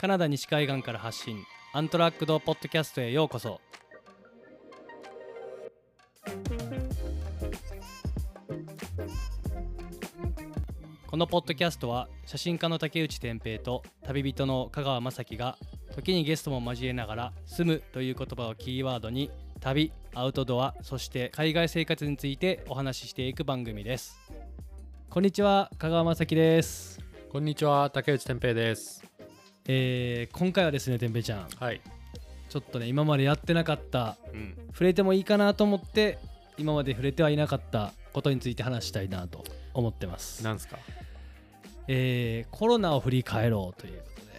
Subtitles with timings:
[0.00, 1.44] カナダ西海岸から発信。
[1.74, 3.60] アントラックドポッドキャストへようこそ。
[11.06, 15.58] このポッドキャストは写真家の竹内天平と旅人の香川雅樹が
[15.94, 19.30] 時にゲストも交えながら「住む」という言葉をキーワードに
[19.60, 24.18] 旅アウトドアそして海外生活についてお話ししていく番組です。
[25.10, 27.00] こんにちは香川雅樹です。
[27.30, 29.09] こんにちは、竹内天平です。
[29.72, 31.48] えー今回はですね天平ちゃん。
[31.60, 31.80] はい。
[32.48, 34.56] ちょっとね今までやってなかったうん。
[34.72, 36.18] 触れてもいいかなと思って
[36.58, 40.42] 今まで触れてはいなかったことについて話したいなと思ってます。
[40.42, 40.76] なんすか？
[41.86, 44.30] えーコロナを振り返ろうということで。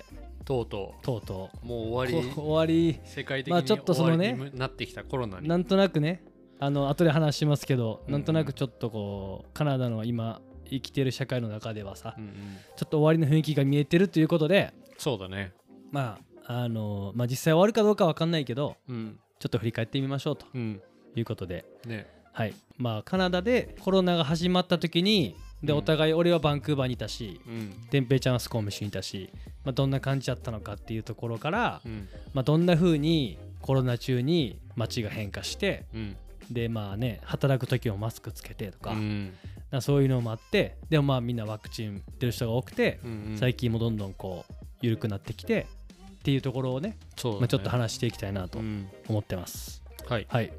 [0.44, 3.00] とうととうとう、もうう終わり、こ終わり。
[3.06, 5.48] 世界的にまあちょっとそのねなってきたコロナに。
[5.48, 6.26] なんとなくね
[6.60, 8.12] あの後で話しますけど、うん。
[8.12, 12.34] なんとなくちょっとこうカナダの今生きてる社会の中ではさ、うんうん。
[12.76, 15.52] ちょっと終わりの雰囲気が見えてるということでそうだね。
[15.92, 19.20] まああのまあ実際終わるかどうかわかんないけどうん。
[19.40, 20.80] ちょっと振り返ってみましょうとうん。
[21.16, 22.06] いうことでね。
[22.34, 27.74] はいまあカナダでコロナが始まった時にでうんお互い俺はバンクーバーにいたしうん。
[27.90, 29.32] 天平ちゃんはスコームシにいたし、
[29.66, 32.08] まあ、どんな感じだったのかっていうところから、うん。
[32.36, 36.16] まあ、どんな風にコロナ中に街が変化してうん。
[36.52, 39.34] でまあね働く時もマスクつけてとか,、うん。
[39.80, 43.36] そういうのもあってでもまあみんなワクチン打ってる人が多くて、うん。
[43.40, 45.68] 最近もどんどんこう緩くなってきて
[46.14, 46.98] っていうところをねね
[47.40, 48.88] まあ、ちょっと話していきたいなとうん。
[49.08, 49.84] 思ってます。
[50.08, 50.28] はい。
[50.30, 50.52] はい。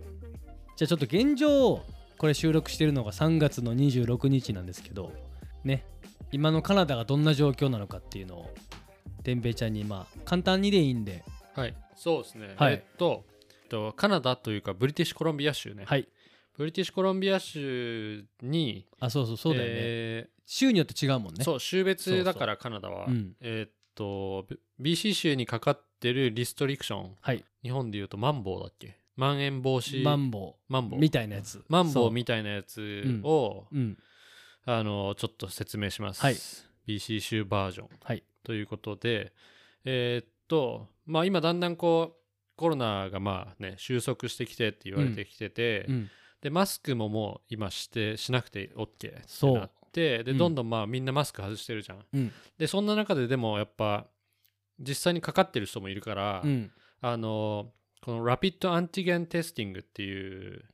[0.77, 1.85] じゃあちょっと現状
[2.19, 5.13] これ収録してるのが3月の26日なんですけど
[5.65, 5.85] ね
[6.31, 8.55] 今のカナダがどんな状況なのかっていうのを
[9.23, 11.75] 天平ちゃんにまあ簡単にでいいんではい。
[11.97, 12.55] そうですね。
[12.57, 13.25] はいえっと、
[13.63, 15.85] えっとカナダというか、ブリティッシュコロンビア州ね。
[15.87, 16.09] はい
[16.57, 23.07] ブリティッシュコロンビア州に、あそうそうそうだよね、え州によって違うもんねーそう、州別だからカナダは。
[23.07, 24.47] うんえっと、
[24.79, 27.17] B- BC 州にかかってるリストリクション。
[27.21, 27.45] はい。
[27.63, 28.97] 日本で言うとマンボウだっけ？
[29.17, 30.03] まん延防止。
[30.03, 30.99] マンボマンボウ。
[30.99, 31.65] ウみたいなやつ。
[31.69, 33.99] マンボウみたいなやつを、うん。
[34.65, 36.35] あのちょっと説明します、はい。
[36.87, 37.89] BC 州バージョン。
[38.03, 38.23] はい。
[38.45, 39.33] ということで
[39.85, 46.11] えーっとまあ今だんだんこうコロナがまあね収束してきてって言われてきてて、うん。
[46.41, 49.55] でマスクももう今してしなくて OK ってそう。
[49.59, 50.39] なってでうん。
[50.39, 52.33] どんどんまあみんなマスク外してるじゃん、うん。
[52.59, 54.07] でそんな中ででもやっぱ
[54.79, 56.71] 実際にかかってる人もいるから、うん。
[57.01, 60.65] あのこのラピッドアンティゲンテスティングっていう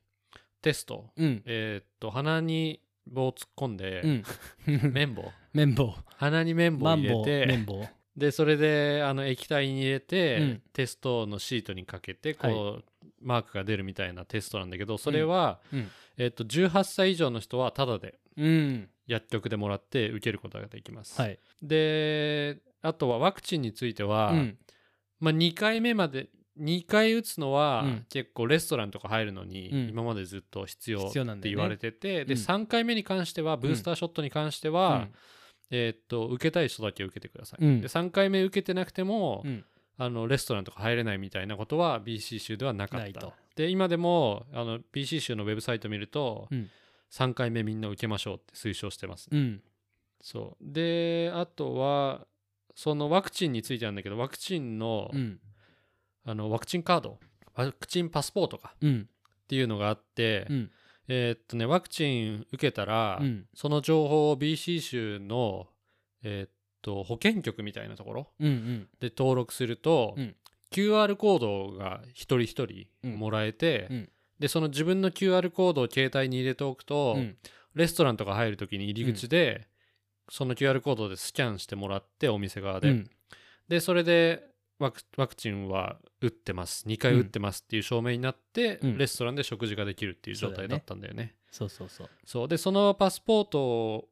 [0.61, 1.43] テスト、うん。
[1.45, 4.23] えーっと鼻に棒を突っ込んで、うん。
[4.93, 5.31] 綿棒。
[5.53, 5.95] 綿棒。
[6.17, 7.85] 鼻に綿棒入れて綿棒。
[8.15, 10.61] でそれであの液体に入れて、うん。
[10.73, 15.89] テストのシートにかけてこう、マークが出るみたいなテストなんだけどそれは、うん。
[16.17, 18.19] えと18歳以上の人はタダで。
[18.37, 21.39] うん薬局でもらって受けることができます、はい。
[21.61, 24.57] であとはワクチンについては、うん。
[25.19, 26.29] まあ、2回目まで
[26.61, 28.05] 2回打つのはうん。
[28.09, 29.89] 結構レストランとか入るのにうん。
[29.89, 32.39] 今までずっと必要って言われてて、でうん。
[32.39, 35.07] 3回目に関してはブースターショットに関しては、
[35.71, 37.81] えーっと受けたい人だけ受けてください、うん。
[37.81, 39.65] で3回目受けてなくても、うん。
[39.97, 43.33] あのレストランとか入れないみたいなことは BC 州ではなかった。
[43.55, 46.69] で今でもあの BC 州のウェブサイト見ると、うん
[47.11, 49.61] 3回目みんな受けましょうって推奨してます、うん。
[50.21, 50.63] そう。
[50.63, 52.27] であとは
[52.75, 55.39] そのワクチンについてなんだけどワクチンの,、うん。
[56.25, 57.19] あのワクチンカード
[57.55, 59.09] ワクチンパスポートかうん。
[59.09, 60.71] っていうのがあって、うん。
[61.07, 63.45] えーっとねワクチン受けたら、うん。
[63.55, 65.67] その情報を BC 州の
[66.23, 66.49] えーっ
[66.81, 70.35] と保健局みたいなところで登録すると、うん。
[70.71, 73.15] QR コードが一人一人うん。
[73.17, 74.09] もらえて、うん
[74.39, 77.37] でその自分の QR コードを携帯に入れておくと、うん。
[77.75, 79.67] レストランとか入るときに入り口で、
[80.29, 83.09] その QR コードでスキャンしてもらってお店側で、うん。
[83.67, 84.43] でそれで
[84.79, 86.85] ワクワクチンは打ってます。
[86.87, 88.97] 2回打ってますっていう証明になって、うん。
[88.97, 91.35] レストランで食事ができるっていう状態だったんだよね。
[91.51, 92.47] そうそうそうそう。
[92.47, 93.61] でそのパスポート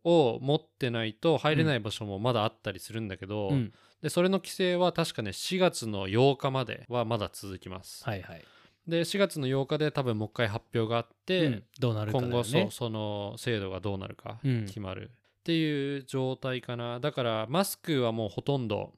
[0.03, 3.73] を持ってないと入れない場所もまだあったりするんだけど、うん。
[4.01, 8.03] でそれの規制は確かね4月の8日まではまだ続きます。
[8.03, 8.43] はいはい
[8.87, 11.63] で4月の8日で多分もう一回発表があって、うん。
[11.79, 12.27] どうなるかね。
[12.27, 14.65] 今後そうその制度がどうなるかうん。
[14.65, 15.11] 決まる。
[15.11, 16.99] っていう状態かな。
[16.99, 18.93] だからマスクはもうほとんど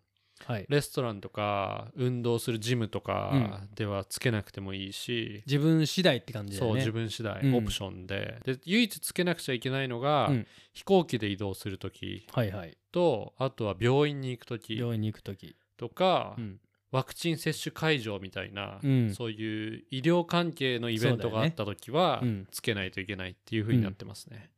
[0.45, 0.65] はい。
[0.69, 6.71] レストランとか運動するジムとかではつけなくてもいいし、自分次第って感じだよね。
[6.71, 7.55] そう自分次第、うん。
[7.55, 8.39] オプションで。
[8.45, 10.47] で唯一つけなくちゃいけないのが、うん。
[10.73, 12.77] 飛行機で移動する時はいはい。
[12.91, 16.59] とあとは病院に行く時病院に行く時とか、うん
[16.91, 19.13] ワクチン接種会場みたいな、うん。
[19.13, 22.27] そういう医療関係のイベントがあった時は、ね。
[22.27, 22.47] うん。
[22.51, 24.51] つけないといけないっていう風になってますね、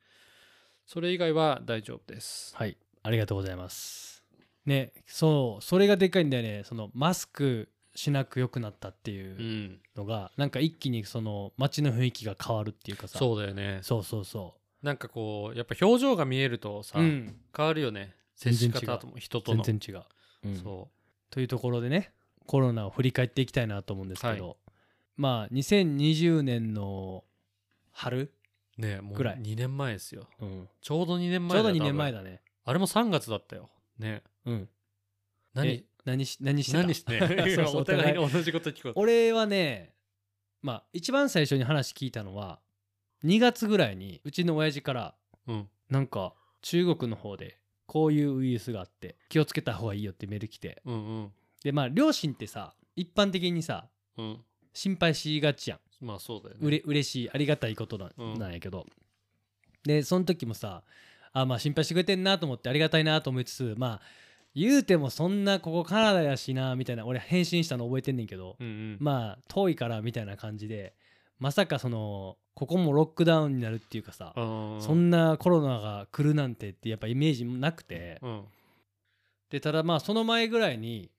[0.86, 2.56] それ以外は大丈夫です。
[2.56, 2.78] はい。
[3.04, 4.24] ありがとうございます。
[4.66, 6.64] ねそうそれがでかいんだよね。
[6.66, 9.82] そのマスクしなく良くなったっていううん。
[9.96, 13.20] のが、なんか一気にその街の雰囲気が変わるっていうかさ。
[13.20, 13.80] そうだよね。
[13.82, 18.16] そうそうそなんかこうやっぱ表情が見えるとさ、う、うん、変わるよね。
[18.36, 19.64] 接し方とも人との。
[19.64, 20.04] 全然違う、
[20.46, 20.58] うん。
[20.58, 20.90] そ
[21.30, 22.14] というところでね
[22.46, 24.58] コロナを振り返っていきたいなと思うんですけど、
[25.18, 27.24] まあ2020年の
[27.92, 28.32] 春、
[28.78, 29.38] うねもうぐらい。
[29.40, 30.28] 2年前ですよ。
[30.40, 32.42] うん、ちょうど2年ちょうど前だよ2年前だね。
[32.66, 33.70] あれも3月だったよ。
[34.00, 34.24] ね。
[34.46, 34.70] うん。
[35.54, 35.70] 何？
[35.70, 36.78] え何し何してた？
[36.80, 37.20] 何して？
[37.56, 38.18] そうそうお互い。
[38.18, 38.94] に同じこと聞こう。
[38.96, 39.94] 俺はね
[40.62, 42.60] まあ一番最初に話聞いたのは
[43.24, 45.16] 2月ぐらいにうちの親父から
[45.48, 45.70] うん。
[45.90, 53.86] なんか中国の方でこういうウイルスがあって気をつけた方がいいよってメール来てうんうんでまあ両親ってさ一般的にさ
[54.18, 54.38] うん。
[54.74, 56.06] 心配しがちやん。
[56.06, 56.60] まあそうだよね。
[56.62, 58.40] うれ嬉しいありがたいことな,、うん。
[58.40, 58.88] なんやけど。
[59.84, 60.84] でその時もさ
[61.34, 64.02] あまあ心配してくれてんなと思ってありがたいなと思いつつまあ
[64.54, 68.98] 言うてもそんなここカナダやしなみたいな俺返信したの覚えてんねんけど、うんうん。
[69.00, 70.94] まあ遠いからみたいな感じで
[71.40, 78.44] まさかそのここもロックダウンになるっていうかさ、あそんなコロナが来るなんてってやっぱイメージもなくて、うん。
[79.50, 81.10] でただまあその前ぐらいに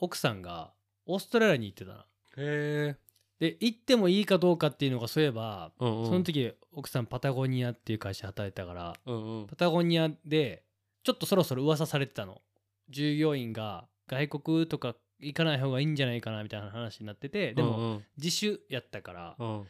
[0.00, 0.72] 奥さんが
[1.06, 2.06] オーストラリアに行ってたな
[2.38, 2.96] へえ
[3.38, 6.06] で行ってもいいかどうかっていうのがそういえば、うんうん。
[6.06, 9.46] その時奥さんパタゴニアっていう会社働いてたからうんうん。
[9.46, 10.64] パタゴニアで
[11.04, 12.40] ちょっとそろそろ噂されてたの。
[12.88, 18.04] 従業員が外国とか行かない方がいいんじゃないかなみたいな話になっててでも、うんうん。
[18.16, 19.66] 自主やったから、うん。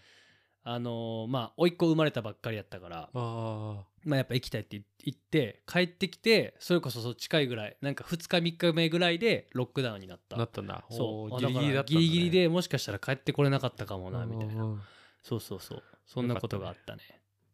[0.68, 10.36] あのーまあ甥っ子生まれたばっかりやったからあまあやっぱ行きたいって言って帰ってきてそれこそ近いぐらいなんか2日3日目ぐらいでロックダウンになった。
[10.36, 10.84] あなったんだ。
[10.90, 11.40] そう。
[11.40, 12.06] ギリギリだったんだね。
[12.06, 14.80] ギリギリでもしかしたら帰ってこれなかったかもなみたいな。
[15.22, 15.82] そうそうそう。
[16.06, 17.02] そんなことがあったね。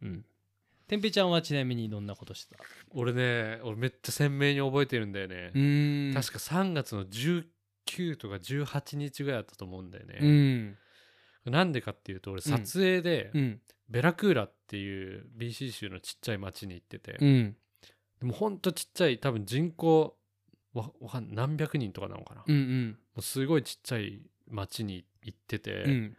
[0.02, 0.24] うん。
[0.86, 2.64] てんぺちゃんはちなみにどんなことしてた？
[2.90, 5.52] 俺ね俺めっちゃ鮮明に覚えてるんだよね。
[5.54, 6.14] うーん。
[6.14, 10.78] 確か3月の19とか18日ぐらいだったと思うんだようね、ん。
[11.46, 13.60] なんでかっていうと俺撮影でうん
[13.92, 17.56] ベラクーラっていう BC 州のちっちゃい町に行ってて、うん。
[18.20, 20.16] でもほんとちっちゃい多分人口
[20.72, 22.98] わわ何百人とかなのかな、うもん。
[23.16, 26.16] うすごいちっちゃい町に行ってて、うん。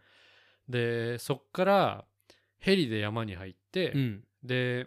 [0.68, 2.04] でそっから
[2.58, 4.24] ヘリで山に入って、うん。
[4.44, 4.86] で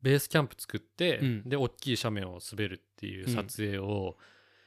[0.00, 1.42] ベースキャンプ作って、うん。
[1.44, 4.16] で大きい斜面を滑るっていう撮影を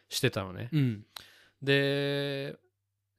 [0.10, 1.06] してたのね、うん。
[1.64, 2.56] で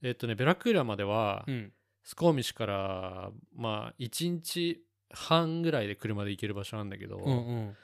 [0.02, 1.72] えっとねベラクーラまでは、うん
[2.06, 4.80] スコーミシからまあ1日
[5.10, 7.76] 半ぐらいで車で行ける場所なんだけど、うんうん。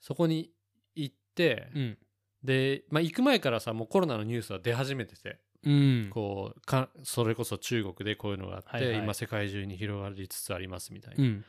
[0.00, 0.52] そこに
[0.94, 1.98] 行って、うん。
[2.44, 6.10] で、まあ、行く前からさもうコロナのニュースは出始めてて、うん。
[6.14, 8.98] こうかそれこそ中国でこういうのがあって、はいはい。
[8.98, 11.44] 今世界中に広がりつつありますみたいな、うん。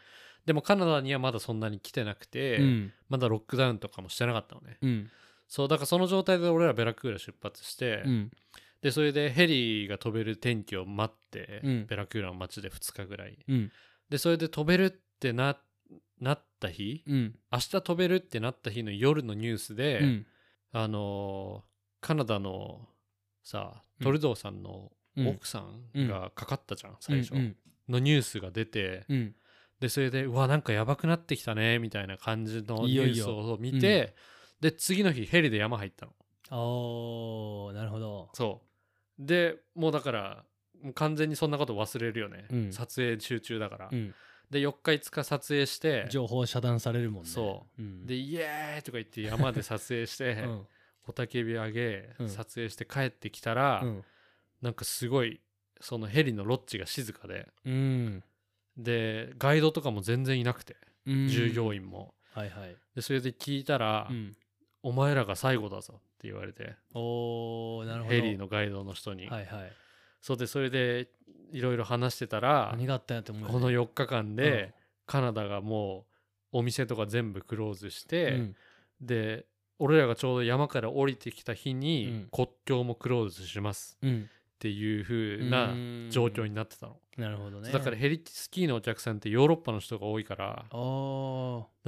[0.47, 2.93] でもカナダにはまだそんなに来てなくて、うん。
[3.09, 4.79] まだロックダウンとかもしてなかったのね。
[4.81, 5.11] うん。
[5.47, 8.31] そうだからその状態で俺らベラクーラ出発して、うん
[8.81, 11.85] でそれでヘリが飛べる天気を待って、うん。
[11.87, 13.37] ベラクーラの街で2日ぐらい。
[13.47, 13.71] うん。
[14.09, 15.57] でそれで飛べるってな
[16.19, 17.35] なった日うん。
[17.51, 20.25] 明日飛べるってなった日の夜のニュースで、うん。
[20.73, 21.71] あのー
[22.03, 22.87] カナダの
[23.43, 24.05] さうん。
[24.05, 25.27] トルドーさんのうん。
[25.27, 27.33] 奥さんがかかったじゃん、最初。
[27.33, 27.55] うん
[27.89, 29.35] のニュースが出て、うん。
[29.79, 34.13] でそれでうわなんかやばくなってきたねみたいな感じのニュースいよいよを見て
[34.61, 36.13] で次の日ヘリで山入ったの。
[36.51, 38.29] おーなるほど。
[38.33, 38.70] そう
[39.25, 40.45] でもうだから
[40.95, 42.73] 完全にそんなこと忘れるよね、うん。
[42.73, 44.13] 撮影集中だから、うん。
[44.49, 46.07] で4日5日撮影して。
[46.09, 47.29] 情報遮断されるもんね。
[47.29, 47.81] そう。
[47.81, 48.05] うん。
[48.05, 50.67] でイエーイとか言って山で撮影して、うん。
[51.07, 52.29] 雄たけび上げ、うん。
[52.29, 54.03] 撮影して帰ってきたら、うん。
[54.61, 55.39] なんかすごい
[55.79, 57.47] そのヘリのロッジが静かで。
[57.65, 58.23] うん。
[58.75, 60.75] でガイドとかも全然いなくて、
[61.05, 61.27] うん。
[61.27, 62.15] 従業員も。
[62.33, 62.75] はいはい。
[62.95, 64.35] でそれで聞いたら、うん。
[64.83, 66.75] お前らが最後だぞ」って言われて。
[66.93, 68.15] おーなるほど。
[68.15, 69.71] ヘリのガイドの人に、はいはい。
[70.21, 71.09] そうでそれで
[71.51, 73.53] いろいろ話してたら何があったんやって思うよね。
[73.53, 74.75] この4日間で、
[75.07, 76.05] カナダがも
[76.53, 78.55] うお店とか全部クローズして、うん。
[79.01, 79.45] で
[79.79, 82.27] 俺らがちょうど山から降りてきた日に、うん。
[82.31, 83.97] 国境もクローズします。
[84.03, 84.29] うん
[84.61, 85.73] っていう風な
[86.11, 87.71] 状況になってたの、なるほどね。
[87.71, 90.65] だからヘリスキーのお客さんってヨーロッパの人が多いから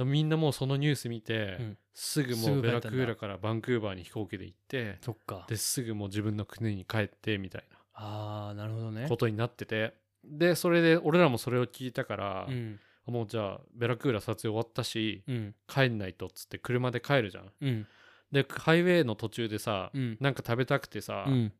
[0.04, 1.78] みんなもうそのニュース見て、うん。
[1.92, 5.46] すぐすもうベラクーラからバンクーバーに飛行機で行ってそっか。
[5.48, 9.02] ですぐもう自分の国に帰ってみたいああなるほどね。
[9.02, 12.80] なことになっててでそれで俺らもそれを聞いたから、うん。
[13.06, 15.54] もうじゃあベラクーラ撮影終わったし、うん。
[15.68, 17.52] 帰んないとっつって車で帰るじゃん。
[17.60, 17.86] うん。
[18.32, 20.16] でハイウェイの途中でさ、うん。
[20.18, 21.52] なんか食べたくてさ、うん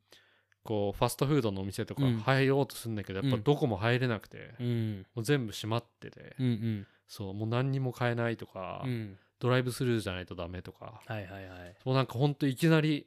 [0.65, 2.17] こうファストフードのお店とかうん。
[2.17, 5.05] 入ろうとするんだけど、やっぱどこも入れなくて、うん。
[5.13, 6.87] もう全部閉まってて、うんうん。
[7.07, 9.17] そうもう何にも買えないとか、うん。
[9.39, 11.75] ドライブスルーじゃないとダメとかはいはいはい。
[11.85, 13.05] もうなんかほんといきなり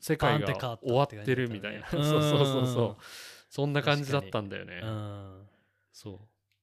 [0.00, 1.86] 世界がバーンって変わった終わってるみたいな。
[1.90, 3.04] そうそうそうそう。
[3.50, 4.80] そんな感じだったんだよね。
[4.82, 5.48] うん
[5.92, 6.20] そ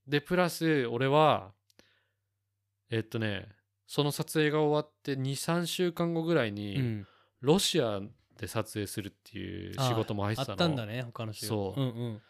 [0.07, 0.09] う。
[0.09, 1.51] でプラス俺は
[2.89, 3.49] えっとね
[3.85, 7.07] その撮影が終わって23週間後ぐらいに、うん。
[7.41, 8.01] ロシア
[8.37, 10.51] で撮影するっていう仕事も入ってたの。
[10.53, 11.73] あったんだね他の仕事。
[11.75, 11.81] そう。
[11.81, 12.21] うんうん。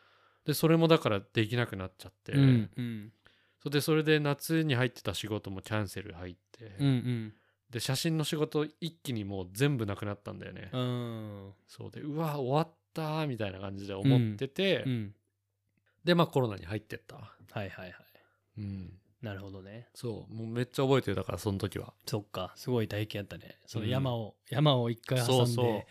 [0.45, 3.11] でそれもだからできなくなっちゃって、うんうん。
[3.61, 7.33] それでそれで夏に入ってた仕事もキャンセル入って、うん
[7.69, 10.81] で写真の仕事一気にもう全部なくなったんだよね、うん。
[10.81, 10.83] う
[11.47, 15.15] んそうでうわ終わったーみたいな感じで思ってて、うん。
[16.03, 17.15] でまあコロナに入ってった。
[17.15, 17.23] は
[17.55, 17.93] いはいはい。
[18.59, 18.93] うん
[19.23, 19.87] なるほどね。
[19.95, 21.93] そうもうめっちゃ覚えてるだからその時は。
[22.05, 23.57] そっかすごい体験やったね。
[23.65, 23.89] そのうん。
[23.89, 25.83] 山を、山を一回挟んでそうそう。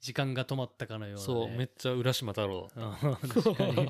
[0.00, 3.88] 時間が止まったかのような、ね、そうめっちゃ浦島太郎確かに。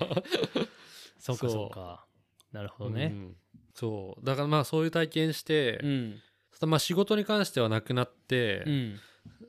[1.18, 1.50] そうかそう。
[1.50, 2.06] そうか。
[2.52, 3.10] なるほどね。
[3.12, 3.36] うん。
[3.74, 4.24] そう。
[4.24, 6.22] だからまあそういう体験して、うん。
[6.66, 9.00] まあ仕事に関してはなくなって、うん。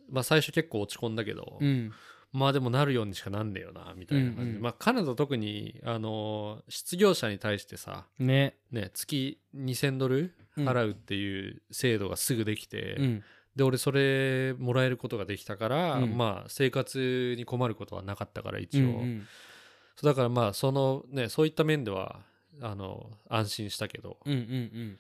[0.10, 1.94] まあ最初結構落ち込んだけど、うん
[2.32, 4.38] まあでもなるようにしかなんねえよなみたいな感じ。
[4.38, 4.62] で、うんうん。
[4.62, 8.56] まあカナダ特にあの失業者に対してさね。
[8.72, 10.68] ね月2000ドルうん。
[10.68, 13.24] 払うっていう制度がすぐできて、うん。
[13.56, 16.18] で俺それもらえることができたから、うん。
[16.18, 19.28] まあ生活に困ることはなかったから一応、うんうん。
[20.04, 22.20] だからまあそのねそういった面では
[22.62, 24.98] あの安心したけど、うんうん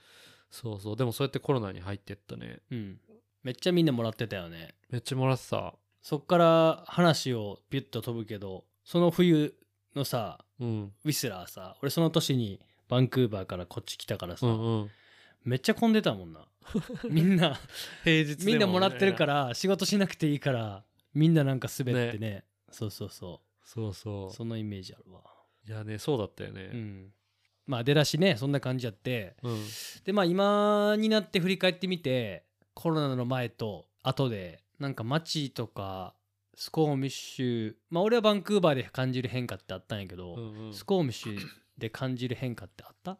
[0.49, 0.95] そうそう。
[0.95, 2.59] でもそうやってコロナに入ってったね。
[2.71, 2.99] うんうん。
[3.43, 4.73] めっちゃみんなもらってたよね。
[4.89, 5.75] めっちゃもらってた
[6.09, 9.53] そっから話をピュッと飛ぶけどその冬
[9.95, 10.91] のさうん。
[11.05, 14.89] ウィスラーさ俺その年にバンクーバーからこっち来たからさ、うんうん。
[15.43, 16.47] めっちゃ混んでたもんな。
[17.11, 17.59] みんな
[18.03, 22.43] 平日みんなもらってるからら仕事しなくていいからみんななんか滑ってね。
[22.71, 24.33] そうそうそそうそう。
[24.33, 25.21] そのイメージあるわ。
[25.67, 27.13] いやねそうだったようねん。
[27.67, 29.35] まあ出だしねそんな感じやって。
[29.43, 29.63] うん。
[30.05, 36.15] でまあ今になって振り返ってみてコロナの前と後でなんか街とか
[36.55, 40.73] スコーミッシュまあ俺はバンクーバーで感じる変化ってあったんやけど、うんうん。
[40.73, 41.37] スコーミッシュ
[41.77, 43.17] で感じる変化ってあった？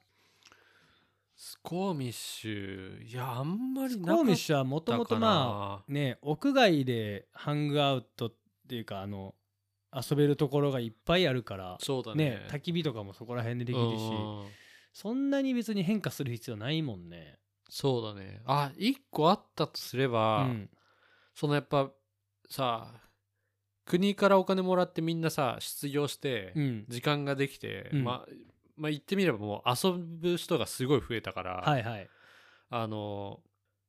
[1.35, 8.33] スコーミッシュいやあんまりスなかったコーミッシュはもともとかまあね屋外でハングアウトっ
[8.67, 9.35] ていうかあの
[9.93, 12.31] 遊べるところがいっぱいあるからそうだね。
[12.31, 14.47] ね焚き火とかもそこら辺でできるしうんうん。
[14.91, 17.37] そんなに別に変化する必要ないもんね。
[17.69, 18.41] そうだね。
[18.45, 20.69] あ一個あったとすれば、うん
[21.39, 21.89] そのやっぱ
[22.49, 22.91] さ
[23.85, 26.85] 国からお金もらってみんなさ失業してうん。
[26.89, 28.03] 時間ができて、うん。
[28.03, 28.31] まあ
[28.75, 32.09] まあ言ってみればもう遊ぶ人がすごい増えたから、はいはい。
[32.71, 33.39] あの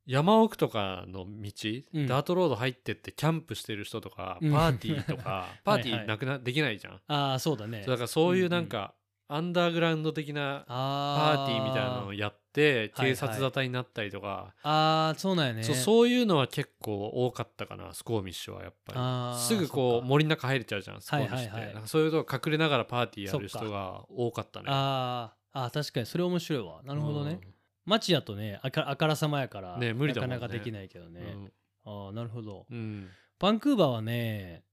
[0.07, 1.53] 山奥とかの道、
[1.93, 2.07] うん。
[2.07, 4.53] ダートロード入ってってキャンプしてる人とか、うん。
[4.53, 7.83] パーティーとか パーティーなくなできないじゃん、ああそうだね。
[7.83, 8.95] そうだからそういうなんか、
[9.33, 15.63] アンダーグラウンド的なパパーティーみたいなのをやってはい警察沙汰になったりとか、ああそうなんやね。
[15.63, 19.41] そうそういうのは結構多かったかなスコーミッシュはやっぱり。
[19.41, 21.83] すぐこう森の中入れちゃうじゃんスコーミッシュって、はいはいはい。
[21.87, 24.67] そういうとこ隠れながらパーティーやる人が多かったね。
[24.69, 25.61] あー。
[25.63, 26.83] あー確かにそれ面白いわ。
[26.85, 27.39] なるほどね。
[27.43, 27.55] うん。
[27.87, 30.27] 街やとねあかあからさまやから、ね無理だね。
[30.27, 31.53] なかなかできないけどね。
[31.85, 32.67] ああなるほど。
[32.71, 32.77] うん。
[32.77, 33.09] うん
[33.39, 34.65] バンクーバーはね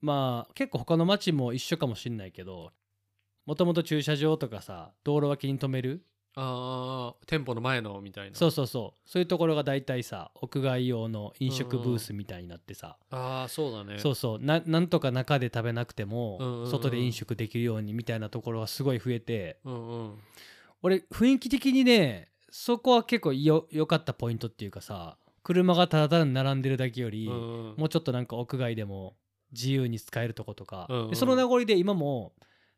[0.00, 2.70] まあ結構他の街も一緒かもしんないけど
[3.46, 6.04] もともと駐車場とかさ道路脇に止める？
[6.34, 8.36] ああ店舗の前のみたいな。
[8.36, 9.08] そうそうそう。
[9.08, 13.98] そういうところが大体さ屋外用の飲食ブースみたいになってさ、ああそうだね。
[13.98, 14.38] そうそう。
[14.38, 16.70] ななんとか中で食べなくても、うんうんうん。
[16.70, 19.58] 外で飲食できるようにみたいなところがすごい増えて。
[19.64, 20.14] うんうん。
[20.80, 27.74] 俺雰囲気的にねそこは結構よ良かったポイントっていうかさ車がただただ並んでるだけより、うんうん。
[27.76, 29.16] もうちょっとなんか屋外でも
[29.52, 31.10] 自由に使えるとことか、うんうん。
[31.10, 32.32] でその名残で今も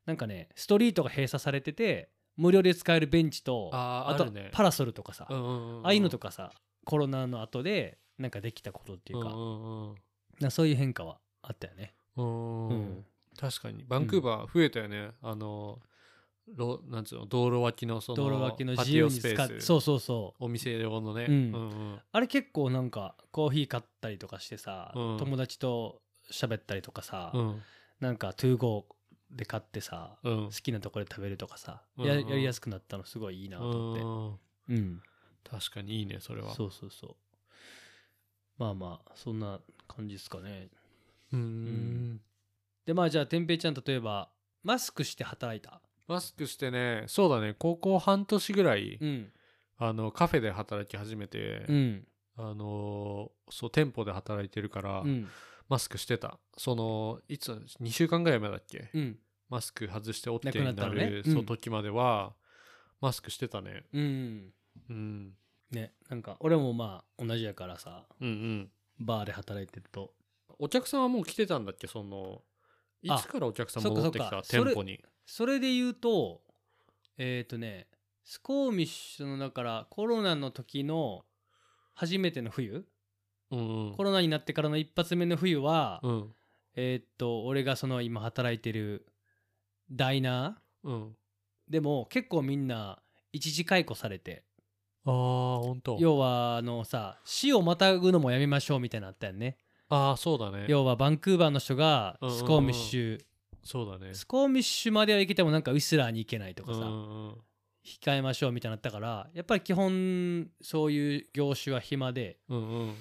[0.07, 4.51] なんかねストリートが閉鎖されてて無料で使えるベンチととあーあるね。
[4.53, 6.51] パラソルとかさ、うんうんうんああいうのとかさ
[6.85, 9.95] コロナの後でなんかできたことっていうか,、うんうんうん。
[10.41, 11.95] なそういう変化はあったよね。
[12.17, 12.69] うん。
[12.69, 13.05] うん。
[13.39, 13.85] 確かに。
[13.85, 15.81] バンクーバー増えたよね、あの
[16.55, 20.45] ろなんつうの道路脇のその道路脇のパ自由に使ってそうそうそう。
[20.45, 22.01] お店用のね、うんうん。
[22.13, 25.17] あれ結構なんかコーヒー買ったりとかしてさ、うん。
[25.19, 27.63] 友達と喋ったりとかさ、うん。
[28.01, 28.95] なんかトゥーゴー
[29.35, 34.03] で買ってさ、うん好きなところで食べるとかさ、うんややりやすくなったのすごいいいなと思って。
[34.73, 35.03] うんうん、
[35.43, 37.17] 確かにいいねそれはそうそうそう。
[38.57, 40.69] まあまあ、そんな感じですかね。
[41.33, 42.21] うーん
[42.87, 44.31] で、まあじゃあ、てんぺいちゃん、例えば、
[44.63, 45.81] マスクして働いた？
[46.07, 49.33] マスクしてねそうだね高校半年ぐらい、うん。
[49.79, 52.07] あのカフェで働き始めて、うん。
[52.37, 55.29] あのーそう店舗で働いてるから、うん。
[55.69, 56.39] マスクしてた。
[56.57, 59.19] そのいつ2週間ぐらい前だっけ、うん。
[59.49, 61.33] マスク外して OK になる、うん。
[61.33, 62.35] その時までは
[63.01, 63.85] マスクしてたね。
[63.93, 64.53] うん。
[64.91, 65.33] うん
[65.71, 68.07] ねなんか俺もまあ同じやからさ。
[68.21, 68.71] うんうん。
[69.01, 70.13] バーで働いてると。
[70.59, 71.87] お客さんはもう来てたんだっけ？
[71.87, 72.43] その
[73.03, 74.43] いあつからお客さん戻ってきた？
[74.43, 75.01] 店舗に。
[75.27, 76.43] それで言うと
[77.17, 77.89] えっ、とね
[78.25, 81.25] スコーミッシュのだからコロナの時の
[81.95, 82.85] 初めての冬、
[83.57, 83.95] うんうん。
[83.95, 86.35] コロナになってからの一発目の冬は、うん。
[86.77, 89.07] えっと俺がその今働いてる
[89.91, 91.03] ダイナうん。
[91.05, 91.09] ー
[91.69, 92.99] でも結構みんな
[93.33, 94.45] 一時解雇されて。
[95.07, 99.59] ああ本当要はあのさ死をまたぐのもやめましょうみたいなのあったよね。
[99.89, 100.67] ああそうだね。
[100.69, 102.41] 要はバンクーバーの人がうんうんうん。
[102.41, 103.21] スコーミッシュ。
[103.63, 104.15] そうだね。
[104.15, 107.35] スコーミッシュまでは行けてもなんかウィスラーに行けないとかさ、うんうん
[107.85, 112.39] 控えましょうみたいなったからやっぱり基本そういう業種は暇で。
[112.49, 112.95] うんうん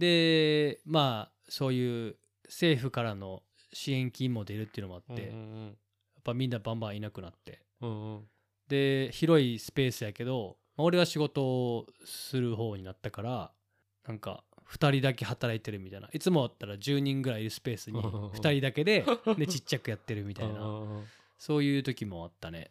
[0.00, 2.16] でまあそういう
[2.46, 3.42] 政府からの
[3.72, 5.76] 支援金も出るっていうのもあって、うんうん
[6.20, 7.62] やっぱみんなバンバンいなくなって。
[7.80, 8.20] うんうん。
[8.68, 13.52] で広いスペースやけど、まあ俺は仕事をする方になったから
[14.06, 16.10] なんか2人だけ働いてるみたいな。
[16.12, 19.02] いつもだったら10人ぐらいいるスペースに2人だけで
[19.38, 20.60] でちっちゃくやってるみたいな。
[20.60, 21.04] うんうんうん。
[21.38, 22.70] そういう時もあったね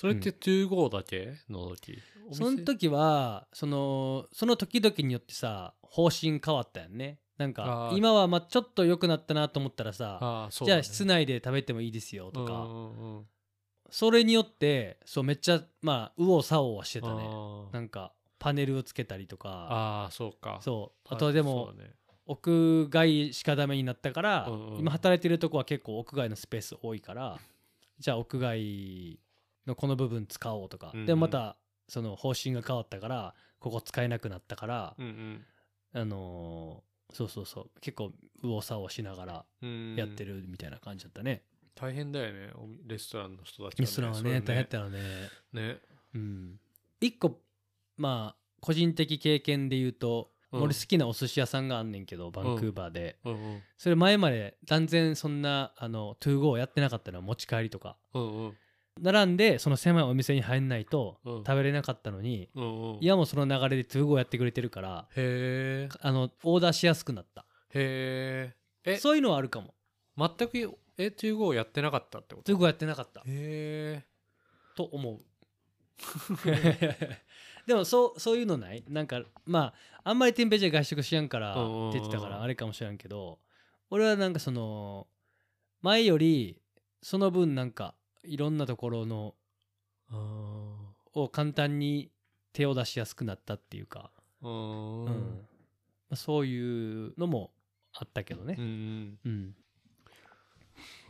[0.00, 1.98] それって25だけの時？
[2.26, 2.44] お店？
[2.44, 7.18] その時はそのその時々によってさ方針変わったよね。
[7.36, 13.26] なんか今はまあちょっと良くなったなと思ったらさ、ああそうじゃあ室内で食べてもいいですよとか、うんうんうん
[13.90, 17.26] それによってそうめっちゃまあ右往左往はしてたね。
[17.72, 19.66] なんかパネルをつけたりとか。
[19.70, 20.58] あーそうか。
[20.60, 21.08] そう。
[21.08, 21.72] あとはでそも
[22.26, 24.78] 屋外しかダメになったから、うんうん。
[24.80, 27.38] 今働いてるとこは結構屋外のスペース多いから
[27.98, 29.18] じゃあ屋外
[29.68, 31.06] のこの部分使おうとか、うんうん。
[31.06, 31.56] でもまた
[31.88, 35.44] その方針が変わったからここ使えなくなったから、うん
[35.92, 37.70] あのーそうそうそう。
[37.80, 41.42] 結構右往左往しながらうんやってるみたいな感じだったね、
[41.74, 42.50] 大変だよね。
[42.54, 45.00] おレストランの人たちレストランはね大変だよね。
[45.54, 45.78] ね。
[46.14, 46.60] うん。
[47.00, 47.40] 一個
[47.96, 50.62] まあ個人的経験で言うと、うん。
[50.64, 53.32] 俺好きなお寿司屋さんがあんねんけどバンクーバーで、うん。
[53.32, 57.96] うんそれ前まで断然そんなあの to go やってなかったの持ち帰りとか。
[58.12, 58.56] うんうん
[59.00, 61.44] 並んでその狭いお店に入んないとうん。
[61.44, 62.98] 食べれなかったのに、うんうん。
[63.00, 65.98] いやもうその流れで to go やってくれてるからへえ。
[66.00, 67.44] あのオーダーしやすくなった。
[67.74, 68.52] へ
[68.84, 68.90] え。
[68.92, 69.74] えそういうのはあるかも。
[70.16, 72.46] 全くえ25やってなかったってこと？
[72.46, 73.20] トゥーゴーやってなかった。
[73.20, 74.04] へえ。
[74.74, 75.18] と思う。
[77.66, 78.82] でもそうそういうのない？
[78.88, 81.90] なんかまああんまりテンペじゃ外食しやんからうんうんうん。
[81.90, 83.38] って言ってたからあれかもしれんけど
[83.90, 85.06] 俺はなんかその
[85.82, 86.60] 前より
[87.02, 87.94] その分なんか
[88.28, 89.34] いろんなところの
[90.10, 92.10] あを簡単に
[92.52, 94.46] 手を出しやすくなったっていうか、ー。
[94.46, 95.12] ううん。
[95.12, 95.48] ん
[96.10, 97.50] まあ、そういうのも
[97.92, 98.56] あったけどね。
[98.58, 99.18] うんうん。
[99.24, 99.54] うん。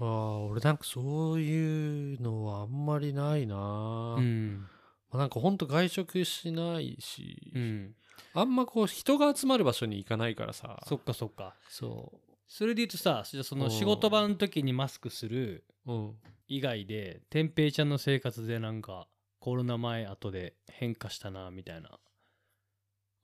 [0.00, 4.66] ああ俺なんかそういうのはあんまりないな、まうん。
[5.10, 7.94] あなんかほんと外食しないし、うん。
[8.34, 10.80] あんまこう人が集まる場所に行かないからさ。
[10.86, 11.54] そっかそっか。
[11.68, 12.12] そ
[12.46, 16.14] それで言うとさじゃあそのうん仕事場の時にマスクするううん
[16.48, 19.06] 以外で天平ちゃんの生活でなんか
[19.38, 21.98] コロナ前後で変化したなみたいな。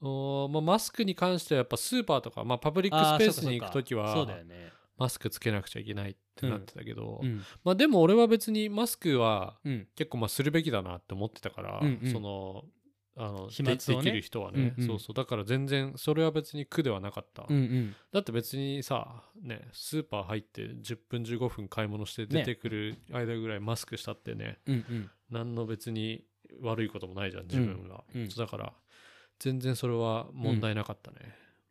[0.00, 4.26] おーまあ、マスクに関してはやっぱスーパーとか、まあ、パブリックスペースに行く時は
[4.98, 7.42] マスクつけなくちゃいけないってなってたけど、うん。
[7.64, 9.88] まあ、でも俺は別にマスクはうん。
[9.96, 12.12] 結構まあするべきだなって思ってたから、うんうん。
[12.12, 12.64] その
[13.16, 13.52] あのね。
[13.64, 14.88] でできる人はね、うんうん。
[14.88, 17.96] そうそうだから全然それは別に苦ではなかった、うんうん。
[18.12, 25.10] だって別にさねスーパー入って10分15分買い物して出てくる間ぐらいマスクしたってねうんうん。
[25.30, 26.24] 何の別に
[26.60, 28.22] 悪いこともないじゃん自分が、うん。
[28.22, 28.72] うんだから
[29.38, 31.16] 全然それは問題なかったね。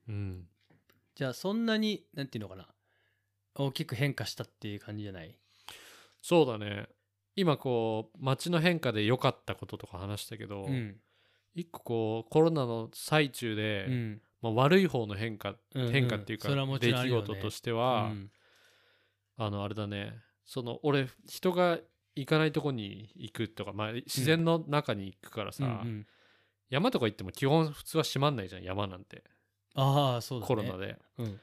[0.10, 0.48] うん、
[1.16, 2.68] じゃあそんなになんていうのかな。
[3.56, 5.38] 大きく変化したっていう感じじゃない？
[6.22, 6.88] そうだね。
[7.36, 10.98] 今こう街の変化で良かったこととか話したけど、うん
[11.56, 14.22] 一個こうコロナの最中で、うん。
[14.42, 15.92] まあ、悪い方の変化、うんうん。
[15.92, 18.32] 変化っていうか出来事としては、うん。
[19.38, 20.14] あのあれだね。
[20.46, 21.80] その俺人が
[22.16, 26.08] 行かないとこに行くとか、まあ、自然の中に行くからさ、うんうん。
[26.70, 29.24] 山とか行っても基本普通は閉まんないじゃん山なんて、
[29.76, 30.48] ああそうだね。
[30.48, 30.98] コロナで。
[31.20, 31.40] うん。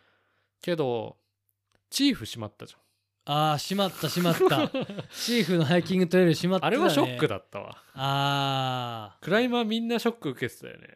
[0.60, 1.16] けど
[1.88, 2.74] チーフ閉まったじ
[3.24, 4.68] ああしまったしまった。
[5.12, 7.76] チ ーフのハイキングトレイルしまったゃんあれはショックだだったわ。
[7.94, 10.88] ああクライマーみんなショック受けてたよね。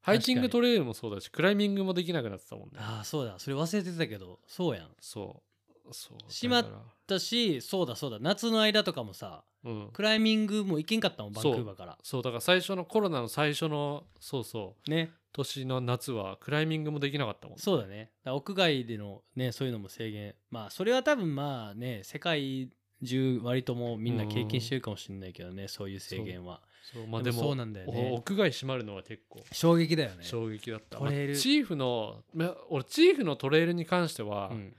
[0.00, 2.78] ハイキングトレイルもそうだしクライミングもできなくなってたもんね。
[2.78, 3.38] ああそうだ。
[3.38, 4.40] それ忘れてたけど。
[4.46, 4.88] そうやん。
[5.00, 5.42] そ
[5.86, 5.94] う。
[5.94, 6.18] そう。
[6.28, 6.66] 閉まっ
[7.08, 8.18] だからだしそうだそうだ。
[8.20, 9.90] 夏の間とかもさうん。
[9.92, 11.98] クライミングも行けんかったもんバンクーバーから。
[12.02, 14.90] そうだから最初のコロナの最初のそうそう。
[14.90, 15.10] ね。
[15.32, 17.58] 年の夏はクライミングもできなかったもん。
[17.58, 18.10] そうだね。
[18.24, 20.34] だから屋外でのねそういうのも制限。
[20.50, 22.70] まあそれは多分まあね世界
[23.02, 26.60] 中割ともうみんな経験してるかもしれないけどね、そういう制限は。
[26.92, 27.06] そう。
[27.06, 28.10] まあでもでもそうなんだよね。
[28.12, 30.24] お屋外閉まるのは結構衝撃だよね。
[30.24, 31.26] 衝撃だった、トレイル。
[31.28, 34.74] まあチーフのま俺チーフのトレイルに関しては、うん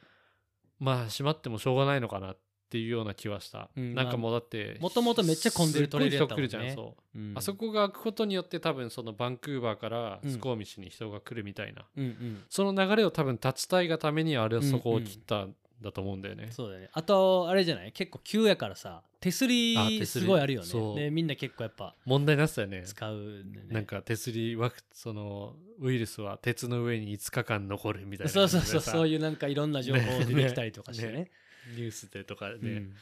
[0.80, 2.38] まあ閉まってもしょうがないのかなっ
[2.70, 6.50] ていうような気はした、うんなんかもうだってもともとめっちゃ混んでるトレイルやったもんね。
[6.50, 7.22] すっごい人来るじゃんそう、う。
[7.22, 7.34] ん。
[7.36, 12.44] あそこが開くことによって多分そのバンクーバーからうんスコーミシに人が来るみたいな、うんうん。
[12.50, 16.89] その流れを多分立ちたいがためにあれはそこを切ったんだと思うんだよね、そうだよね。
[16.94, 17.92] あとあれじゃない？
[17.92, 20.96] 結構急やからさ手すあり手すごいあるよね。
[20.96, 22.84] でみんな結構やっぱ問題になってたよね。
[22.86, 23.62] 使うね。
[23.70, 31.12] なんか手すりワクそのウイルスは鉄の上に5日間残るみたいなそうそうそうそういうなんかいろんな情報出てきたりとかしてね。
[31.13, 31.32] ね。
[31.76, 32.94] ニュースでとかで、うん。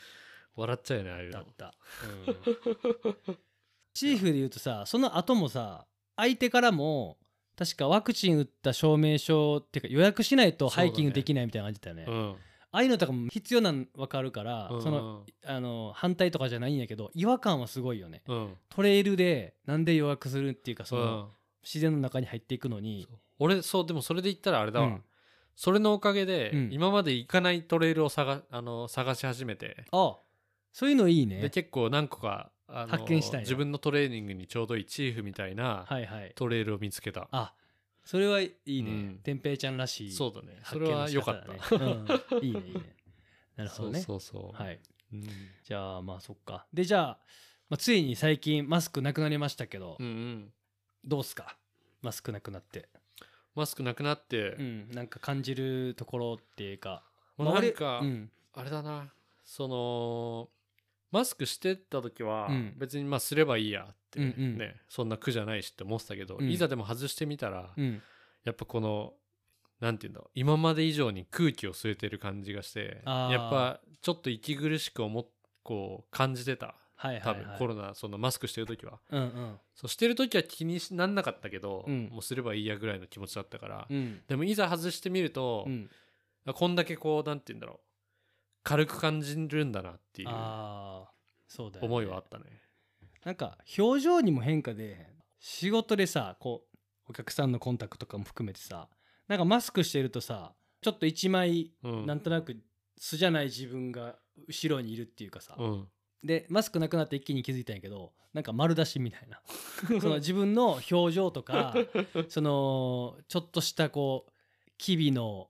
[0.56, 1.32] 笑っちゃうよねああいうの。
[1.34, 1.74] だった、
[3.28, 3.38] うん。
[3.94, 5.86] チーフで言うとさその後もさ
[6.16, 7.18] 相手からも
[7.56, 12.06] 確かワクチン打った証明書っていうか予約しないとハイキングできないみたいな感じだよね。
[12.08, 12.36] うん
[12.72, 14.82] ああいうのとかも必要なの分かるから、うん。
[14.82, 18.24] そのあの反対とかじゃないんやけど違和感はすごいよね。
[18.28, 18.54] うん。
[18.70, 21.28] トレイルでなんで予約するっていうかその、うん。
[21.64, 23.08] 自然の中に入っていくのに。
[23.40, 25.04] 俺そうでもそれで言ったらあれだわ、うん。
[25.56, 26.70] それのおかげで、うん。
[26.72, 30.18] 今まで行かないトレイルを探あの探し始めて、あ。
[30.74, 31.42] そういうのいいね。
[31.42, 33.42] で結構何個かあの発見したんや。
[33.42, 36.34] 自分のトレーニングにちょうどいいチーフみたいなはいはい。
[36.36, 37.54] トレイルを見つけた、あ
[38.08, 39.20] それはいいね、うん。
[39.22, 40.62] てんぺいちゃんらしいそうだね。
[40.64, 41.60] それは良かった、ね。
[42.32, 42.60] うん、いいね。
[42.68, 42.96] いいね
[43.58, 44.00] なるほどね。
[44.00, 44.80] そうそうそう、はい。
[45.12, 45.28] うん。
[45.66, 46.66] じゃあまあそっか。
[46.74, 47.20] でじゃあ、
[47.70, 50.54] まあ、ついに最近マスクなくなりましたけど、うんうん。
[51.04, 51.58] どうっすか？
[52.02, 52.88] マスクなくなって。
[53.56, 54.90] マスクなくなって、うん。
[54.92, 57.04] なんか感じるところっていうか。
[57.38, 58.32] まなんか、うん。
[58.54, 59.12] あれだな。
[59.44, 60.50] その
[61.12, 62.74] マスクしてった時はうん。
[62.78, 64.76] 別にまあすればいいやってね、うんうん。
[64.90, 66.50] そんな苦じゃないしって思ってたけど、うん。
[66.50, 68.02] いざでも外してみたら、うん。
[68.44, 69.14] やっぱこの
[69.80, 75.28] なんていうんだろう今まで以上に空気を吸えてる感じがしてやっぱちょっと息苦しく思っ
[75.64, 77.46] こう感じてた多はいはいはい。
[77.46, 79.00] 分コロナそのマスクしてる時は。
[79.12, 79.60] うんうん。
[79.76, 82.10] そうしてる時は気にしなんなかったけど、うん。
[82.12, 84.22] もうすればいいやぐらいの気持ちだったから、うん。
[84.28, 85.90] でもいざ外してみると、うん。
[86.54, 87.87] こんだけこうなんて言うんだろう
[88.64, 91.12] 軽く感じるんだなっていうああ
[91.48, 92.46] そうだ思いはあったね。
[93.24, 96.78] なんか表情にも変化で仕事でさこう
[97.10, 98.90] お客さんのコンタクトとかも含めてさ
[99.28, 102.06] なんかマスクしてるとさちょっと一枚うん。
[102.06, 102.58] なんとなく
[102.98, 104.16] 素じゃない自分が
[104.48, 105.88] 後ろにいるっていうかさ、うん。
[106.24, 109.42] でマスクなくなって一気に気づいたんやけどなんか丸出しみたいな。
[110.02, 111.76] その自分の表情とか
[112.30, 114.32] そのちょっとしたこう
[114.78, 115.50] 機微の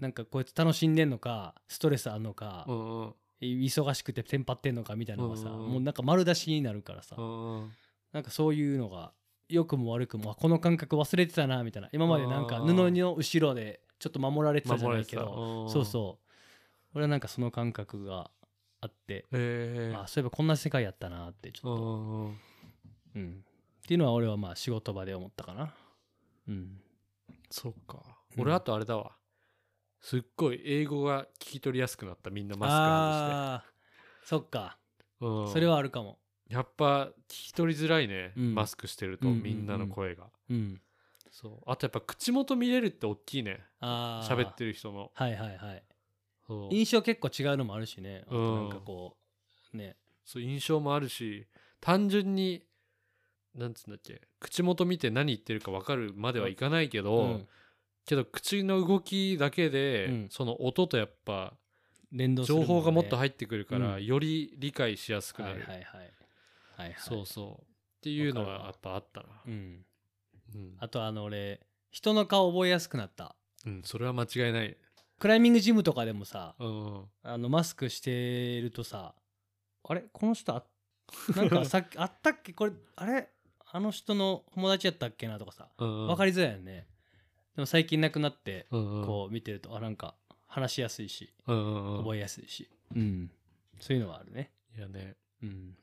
[0.00, 2.66] なんかこいつ楽しんでんのかストレスあんのか、
[3.40, 7.16] 忙しくてテンパってんのかみたいなのがさ、もうなんか丸出しになるからさ、
[8.12, 9.12] なんかそういうのが
[9.48, 11.88] 良くも悪くもあこの感覚忘れてたなみたいな。
[11.92, 15.72] 今までなんかあ布ーの後ろでちょっと守られてたじゃないけどた。
[15.72, 16.26] そうそう。
[16.94, 18.30] 俺はなんかその感覚が
[18.80, 19.94] あって、へえ。
[19.96, 21.84] あそういえばこんな世界やったなってちうょっと、
[23.18, 23.22] ん。
[23.22, 23.44] うん。
[23.84, 25.74] っていうのは俺はまあ仕事場で思ったかな。
[26.48, 26.80] うん。
[27.50, 27.98] そっか。
[28.36, 28.42] うん。
[28.42, 29.12] 俺あとあれだわ
[30.00, 34.26] すっごい英語が聞き取りやすくなったみんなマスクあー。
[34.26, 34.78] そっか、
[35.20, 35.52] 外して、うん。
[35.52, 36.18] それはあるかも。
[36.48, 38.54] やっぱ聞き取りづらいね、うん。
[38.54, 39.44] マスクしてるとうんうんうん。
[39.44, 40.80] みんなの声が、うん。
[41.30, 41.70] そう。
[41.70, 43.60] あとやっぱ口元見れるって大きいね。
[43.80, 45.10] 喋ってる人の。
[45.14, 45.82] はいはいはい。
[46.70, 48.24] 印象結構違うのもあるしね。
[48.30, 49.16] なんかこ
[49.74, 49.96] うね。
[50.24, 51.46] そう印象もあるし
[51.80, 52.64] 単純に
[53.54, 57.48] なんつうんだっけ口元見て何言ってるか分かるまではいかないけど、うん
[58.06, 60.28] けど口の動きだけで、うん。
[60.30, 61.52] その音とやっぱ
[62.12, 64.04] 連動する情報がもっと入入ってくるから、うん。
[64.04, 67.62] より理解しやすくなる、はいはいはいはいはいそうそう。
[67.62, 67.66] っ
[68.02, 69.26] ていうのはやっぱあったな。
[69.46, 69.84] うん。
[70.54, 73.34] うん、あとあの俺人の顔覚えやすくなった。
[73.66, 74.76] うん、それは間違いない。
[75.18, 79.14] クライミングジムとかでもさうんあのマスクしてるとさ
[79.82, 80.04] あれ？
[80.12, 80.62] この人あ
[81.34, 82.52] なんかさっき あったっけ？
[82.52, 83.28] これあれ？
[83.72, 86.86] あの人の友達やったっけなとかさうん分かりづらいよね
[87.56, 90.14] でも最近なくなってこう見てるとあなんか
[90.46, 92.68] 話しやすいし覚えやすいし。
[92.94, 93.30] うん。
[93.80, 94.50] そういうのはあるね。
[94.76, 95.16] いやね。
[95.42, 95.74] うん。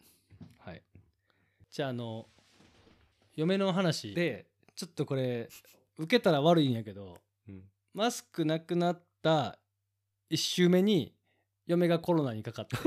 [0.60, 0.82] はい。
[1.72, 2.28] じゃああの
[3.36, 5.50] 嫁の話でちょっとこれ
[5.98, 7.18] 受けたら悪いんやけど
[7.50, 7.64] うん。
[7.94, 9.58] マスクなくなった
[10.30, 11.14] 1週目に
[11.66, 12.78] 嫁がコロナにかかって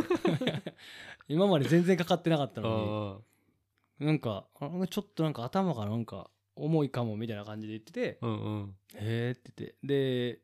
[1.29, 10.41] 今まで全然かかってなかったのあになんかあちょっとなんか頭がなんか重いかもみたいな感じで言っててーうんうん「へえ」って言ってで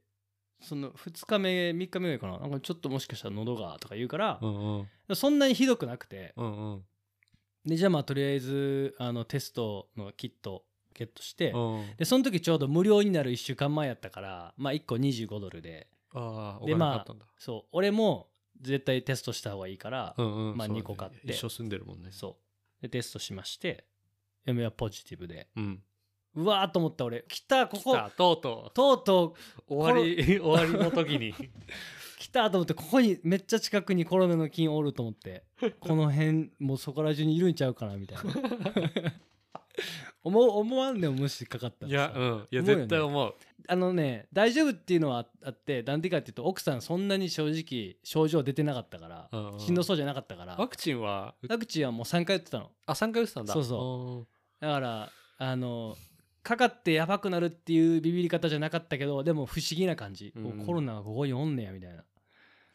[0.60, 6.84] その2日目3日目ぐらいかななんかちょっともしかしたら喉がとか言うからうんうんそんなにひどくなくてうんうん
[7.64, 11.96] でじゃあまあとりあえずあのテストのキットゲットしてうん。
[11.96, 15.88] でその時ちょうど無料になる1週間前やったからまあ1個25ドルで。
[16.14, 18.28] あでまあそう俺も
[18.60, 20.80] 絶対テストした方がいいから、うんうんまあそうだね。
[20.80, 21.32] 二個買って。
[21.32, 22.10] 一緒住んでるもんね。
[22.12, 22.36] そ
[22.80, 22.82] う。
[22.82, 23.86] でテストしまして
[24.44, 25.48] M はポジティブで。
[25.56, 25.82] うん
[26.34, 27.24] うわーと思った俺。
[27.28, 27.92] 来たここ。
[27.92, 29.36] 来たとうととうと
[29.68, 29.74] う。
[29.74, 31.34] う終わり終わりの時に。
[32.18, 35.44] 来たと思ってここにめっちゃ近くにコロナの菌おると思って。
[35.80, 38.32] この辺もうそこら中にいるんちゃうかなみたいな。
[40.24, 42.46] 思う思わんでももしかかったらいやさうん。
[42.50, 43.34] いや絶対思う。
[43.68, 49.60] あのね大丈夫っていうのはあってなんでかっていうと奥さんそんなに正直症状出てなかったから、うんうん。
[49.60, 50.56] しんどそうじゃなかったから。
[50.56, 51.34] ワクチンは？
[51.48, 52.70] ワクチンはもう3回打ってたの。
[52.86, 53.52] あ3回打ってたんだ。
[53.52, 54.26] そうそ
[54.60, 55.96] だからあの
[56.42, 60.60] かかってやばくなるっていうビビり方じゃなかったけどでも不思議な感じ、うん。
[60.62, 62.02] おコロナがここにおんねやみたいな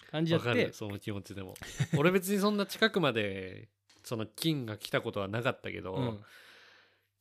[0.09, 1.53] 感じやわかってるその気持ちでも。
[1.97, 3.69] 俺別にそんな近くまで
[4.03, 6.23] その菌が来たことはなかったけど、うん。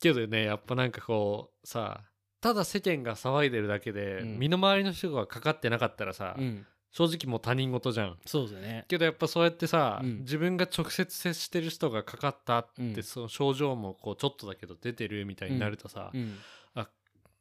[0.00, 2.04] けどねやっぱなんかこうさ
[2.40, 4.38] ただ世間が騒いでるだけで、うん。
[4.38, 8.16] 身の回りの人がかかってなかったらさ、うん正直もう他人事じゃん。
[8.24, 8.86] そうですね。
[8.88, 10.18] けどやっぱそうやってさ、うん。
[10.20, 13.02] 自分が直接接してる人がかかったって、うん。
[13.02, 16.38] その症状もこうちょっとだけど出てるみたいになるとさ、うん。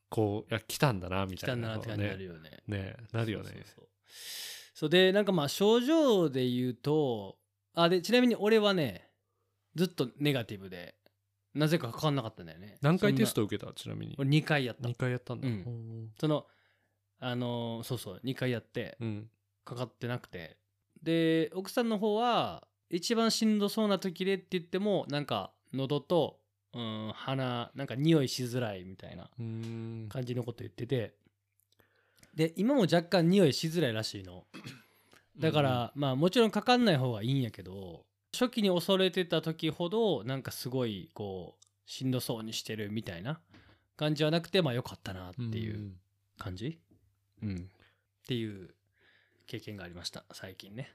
[0.10, 2.50] こういや来たんだなみ来たんだななって感じになるよね。
[2.68, 2.78] ね。
[2.78, 3.46] ねなるよね。
[3.46, 3.88] そうそうそう。
[4.74, 7.38] そうでなんかまあ症状で言うと
[7.74, 9.10] あでちなみに俺はね
[9.76, 10.96] ずっとネガティブで
[11.54, 12.78] なぜかかかんなかったんだよね。
[12.82, 13.72] 何回テストト受けた？
[13.72, 14.16] ちなみに。
[14.18, 14.90] 俺2回やった。
[14.90, 15.48] 2回やったんだ。
[15.48, 16.12] うん。
[16.20, 16.46] その
[17.20, 19.30] あのーそうそう2回やってうん
[19.66, 20.58] かかってなくて。
[21.04, 26.40] で奥さんの方は一番しんどそうな時でって言ってもなんか喉と
[26.74, 29.30] うん鼻なんか匂いしづらいみたいな
[30.10, 31.16] 感じのこと言ってて。
[32.34, 34.46] で今も若干匂いしづらいらしいの。
[35.38, 43.40] だから、まあもちろんかかんない方がいいんやけど初期に恐れてた時ほどなんかすごいこうしんどそうにしてるみたいな
[43.96, 45.94] 感じはなくてまあよかったなっていう
[46.38, 46.80] 感じ。
[47.42, 47.56] うん。
[47.56, 48.74] っていう
[49.46, 50.26] 経験がありました。
[50.32, 50.94] 最近ね。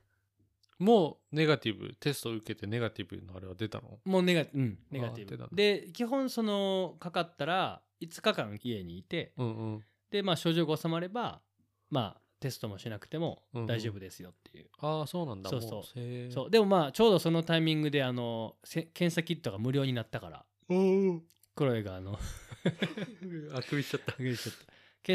[0.78, 3.98] もうネガティブテストを受けてネガティブのあれは出たの？
[4.04, 5.48] もうネガ,、うん、ネガティブ。
[5.52, 9.84] で基本そのかかったら5日間家にいてうんうん。
[10.10, 11.42] でまあ症状が収まれば
[11.90, 13.66] まあテストもしなくてもうんうん。
[13.66, 15.50] 大丈夫ですよっていう、ああそうなんだ。
[15.50, 16.32] そうそう。
[16.32, 16.50] そう。
[16.50, 21.20] でもまあちょうどそのタイミングであのせ検査キットが無料になったからおー
[21.54, 22.18] クロエがあの
[23.54, 24.14] あくびしちゃった。
[24.14, 24.36] 検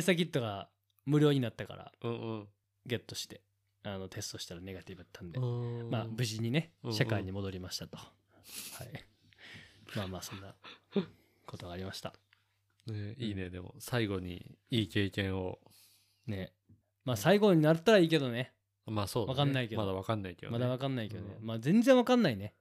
[0.01, 0.69] 査キットが
[1.05, 2.47] 無料になったからうんうん
[2.85, 3.41] ゲットして
[3.83, 5.43] あのテストしたらネガティブだったんで、う
[5.85, 5.89] ん。
[5.89, 8.07] まあ無事にね社会に戻りましたと、はい。
[9.95, 10.55] まあまあそんな
[11.45, 12.13] ことがありました。
[12.87, 13.49] ねいいね。
[13.49, 15.59] でも最後にいい経験を
[16.27, 16.53] ね。
[17.03, 18.53] まあ最後になったらいいけどね。
[18.87, 19.39] まあそうだね。
[19.39, 19.81] わかんないけど。
[19.81, 20.57] まだわかんないけどね。
[20.57, 21.45] まだわかんないけどね、うん。
[21.45, 22.53] まあ全然わかんないね。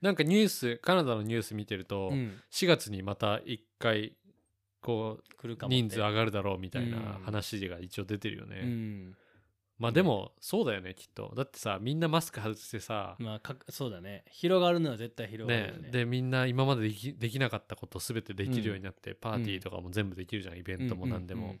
[0.00, 2.40] なんかニュースカナダのニュース見てると、うん。
[2.50, 4.16] 4月にまた1回
[4.80, 7.02] こう人数上がるだろうみたいなうん。
[7.24, 9.16] 話が一応出てるよね、うん
[9.82, 11.32] まあでもそうだよねきっと。
[11.36, 14.22] だってさみんなマスク外してさ、まあかそうだね。
[14.30, 15.90] 広がるのは絶対広がるねよね。
[15.90, 21.56] でみんな今までできできなかったこと全てできるようになって、パーティーとかも全部できるじゃんイベントも何でも、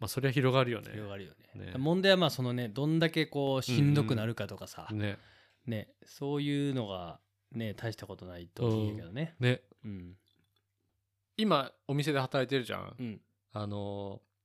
[0.00, 0.90] まあそれは広がるよね。
[0.90, 1.66] 広がるよね。
[1.66, 1.74] ね。
[1.78, 5.16] 問題はまあそのねどんだけこうしんどくなるかとかさ、ね。
[5.66, 7.20] ねそういうのが
[7.52, 9.36] ね大したことないといいけどね。
[9.38, 9.60] ね。
[9.84, 10.14] うん。
[11.36, 13.20] 今お店で働いてるじゃん、うん。
[13.52, 14.35] あのー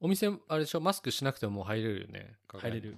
[0.00, 0.80] お店あれでしょ？
[0.80, 2.36] マスクしなくてももう入れるよね。
[2.48, 2.96] 入れる。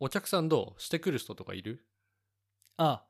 [0.00, 0.80] お客さんどう？
[0.80, 1.84] してくる人とかいる？
[2.76, 3.04] あ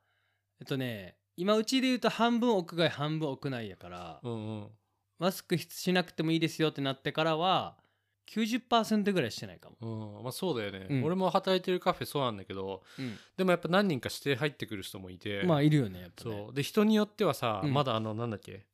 [0.61, 4.67] えっとね今うちで言うと半分屋外半分屋内やから、うんうん。
[5.19, 7.77] マスクしなくてもいいですよってなってからは
[8.31, 10.25] 90%ぐらいしてないかも、うん。
[10.25, 11.05] まあそうだよね、うん。
[11.05, 12.83] 俺も働いてるカフェそうなんだけど
[13.37, 15.43] でもやっぱ何人かして入ってくる人もいて。
[15.45, 16.37] まあいるよねやっぱね。
[16.45, 16.55] そう。
[16.55, 17.73] で人によってはさ、うん。
[17.75, 18.67] まだあのなんだっけ？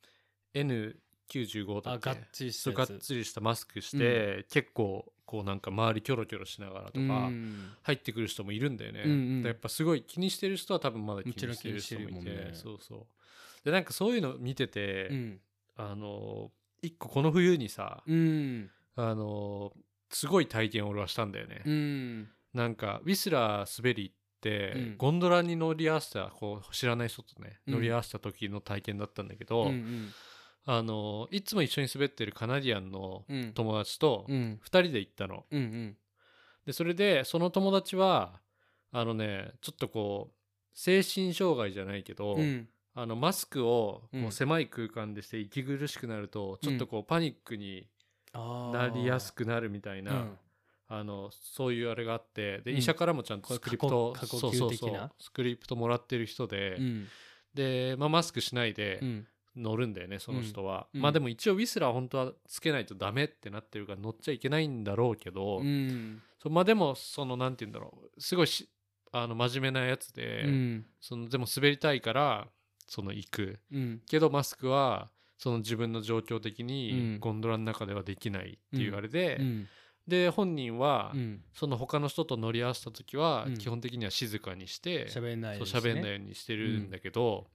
[1.31, 2.11] N95 だっけ？
[2.11, 7.71] あがっちりしそうたがっつりしたマスクして、結構こうなんか周りキョロキョロしながらとか、うん。
[7.83, 9.43] 入ってくる人もいるんだよね、うんうん。
[9.43, 12.51] でやっぱすごい気にしてる人は多分まだ気にしてる人もいてもちろん気にしてるもんね。
[12.55, 13.65] そうそう。
[13.65, 15.41] でなんかそういうの見てて、うん。
[15.77, 16.51] あの
[16.83, 18.71] 一個この冬にさ、うん。
[18.97, 19.73] あの
[20.11, 22.29] すごい体験を俺はしたんだよね、うん。
[22.53, 24.97] なんかウィスラー滑りって、うん。
[24.99, 27.75] ゴンドラに乗り合わせたこう知らない人とねうん。
[27.75, 30.09] 乗り合わせた時の体験だったんだけど、うんうん
[30.65, 33.53] あのいつも一緒に滑ってるカナディアンのうん。
[33.53, 34.61] 友達とうん。
[34.63, 35.45] 2人で行ったの。
[35.51, 35.97] うんうん。
[36.67, 38.41] でそれでその友達は
[38.93, 40.35] あのねちょっとこう
[40.75, 42.69] 精神障害じゃないけど、うん。
[42.95, 47.87] あのマスクをこう狭い空間でして息苦しくなるとちょっとこうパニックに
[48.35, 50.39] なりやすくなるみたいな、うん。
[50.89, 52.79] あのそういうあれがあってで、うん。
[52.79, 57.09] 医者からもちゃんとスクリプトそうそうそうスクリプトもらってる人で、うん。
[57.55, 61.03] で、まあ、マスクしないでうん乗るんだよね、その人は、うん。
[61.03, 66.23] まあでも一応ウィスラー本当はつけないとダメってなってるから乗っちゃいけないんだろうけど、うん。
[66.51, 68.69] まあでもそのなんて言うんだろうすごいし
[69.13, 70.87] あの真面目なやつで、うん。
[71.01, 72.49] そのでも滑りたいから
[72.87, 73.59] その行く。
[73.73, 74.03] うん。
[74.09, 76.67] けどマスクはその自分の状況的うん。
[76.67, 79.69] にゴンドラの中ではできないって言われて、うん。
[80.09, 81.43] で本人はうん。
[81.53, 83.59] その他の人と乗り合わせた時はうん。
[83.59, 85.81] 基本的には静かにして喋うですね。
[85.93, 87.47] 喋んないようにしてるんだけど、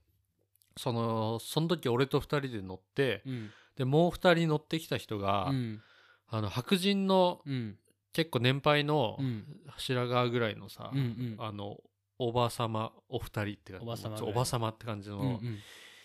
[0.78, 3.50] そのその時俺と2人で乗ってうん。
[3.76, 5.82] でもう2人乗ってきた人が、うん。
[6.28, 7.76] あの白人のうん。
[8.12, 9.44] 結構年配のうん。
[9.76, 11.36] 白髪ぐらいのさ、うんうん。
[11.38, 11.78] あの
[12.18, 13.86] おばさまお二人って感じ
[14.22, 15.40] おばさまって感じうんの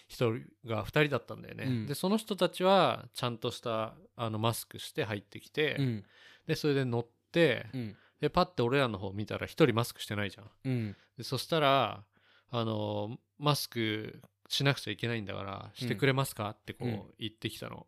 [0.07, 0.31] 人
[0.65, 1.88] が2人だったんだよね、うん。
[1.88, 6.03] でその人たちはちゃんとしたあのマスクして入ってきて、うん。
[6.45, 7.95] でそれで乗って、うん。
[8.21, 10.49] でパッて俺らの方見たら1人マスクしてないじゃん。
[10.65, 10.95] うん。
[11.17, 12.03] でそしたら
[12.51, 17.88] あのマスクしなくちゃいけないんだからしてくれますか、ってこう言ってきたの。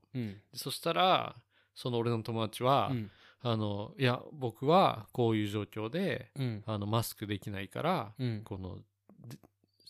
[0.53, 1.35] そしたら
[1.75, 3.11] その俺の友達は、うん。
[3.41, 6.63] あのいや僕はこういう状況でうん。
[6.65, 8.41] あのマスクできないから、うん。
[8.43, 8.79] この
[9.27, 9.37] で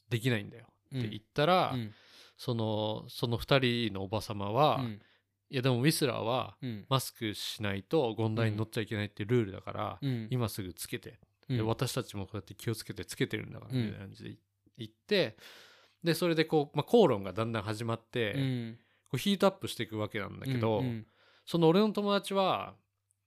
[0.09, 0.65] できないんだよ。
[0.91, 0.99] うん。
[0.99, 1.93] って言ったら、うん。
[2.37, 5.01] そのその2人のおば様は、うん。
[5.49, 6.85] いやでもウィスラーはうん。
[6.89, 10.27] マスクしないとゴンダイに乗っちゃいけないってルールだから、うん。
[10.31, 11.19] 今すぐつけて、
[11.63, 13.85] 私たちもこうやって気をつけてつけてるんだからうん。
[13.85, 14.35] みたいな感じで
[14.77, 15.37] 言って
[16.05, 18.77] でそれでこう、まあ、口論がだんだん始まって、こうん。
[19.13, 21.05] うヒートアップしていくわけなんだけど、うん
[21.47, 22.73] その俺の友達は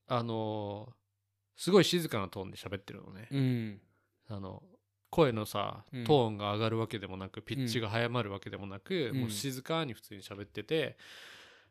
[0.08, 0.92] あのー
[1.56, 3.80] すごい静かなトーンで喋ってるのね、うん。
[4.28, 4.62] あの
[5.10, 6.04] 声のさうん。
[6.04, 9.20] トーンが上がるわけでもなく、ピッチが早まるわけでもなく、うん。
[9.20, 10.96] もう静かに普通に喋ってて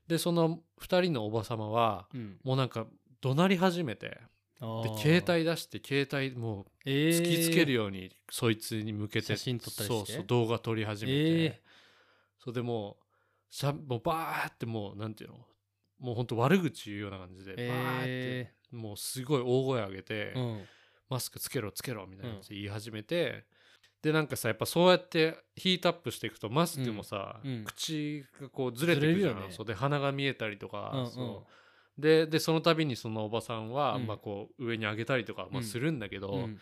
[0.07, 2.37] でその2人のおば様はうん。
[2.43, 2.85] もうなんか
[3.21, 4.19] 怒鳴り始めて
[4.59, 7.09] で携帯出して携帯もうえー。
[7.09, 9.87] 突きつけるようにそいつに向けて、写真撮ったりして？
[9.87, 11.61] そうそう動画撮り始めて、え
[12.39, 15.37] それでもうしゃもうバーってもうなんていうの？
[15.99, 20.65] もうほんと悪口言うような感じでバーって、えもうすごい大声上げて、ーうん。
[21.09, 23.45] マスクつけろつけろみたいな言い始めて、
[24.01, 27.51] でなんかさやっぱそうやってヒートアップしていくとマスクもさ、うん。
[27.51, 27.63] うん。
[27.63, 29.47] 口がこうずれてくるじゃん、ね。
[29.51, 31.11] そうで鼻が見えたりとか、うんうん。
[31.11, 31.51] そう
[31.97, 34.07] ででその度にそのおばさんは、うん。
[34.07, 36.59] まあ、こう上に上げたりとか、まあ、うんするんだけど、うん。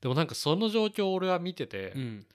[0.00, 2.26] でもなんかその状況を俺は見てて、うん。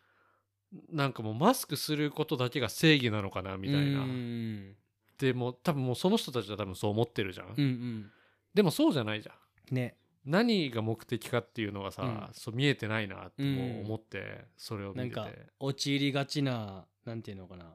[0.92, 4.76] なんかもうマスクすることだけが正義なのかなみたいな、うん
[5.18, 8.12] でもう多分もうその人たちは多分そう思ってるじゃん、うんうん。
[8.54, 9.76] でもそうじゃないじゃん。
[9.76, 9.98] ね。
[10.26, 12.30] 何が目的かっていうのがさ、うん。
[12.34, 15.16] そう見えてないなってもう思って、それを見てて。
[15.16, 17.66] なんか陥りがちななんていうのかな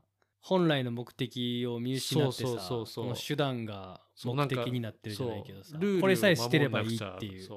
[0.44, 7.48] 本来の目的を見失ってさそうそうそう手段が目的になってるじゃないけどさこれさえしてればいいっていう。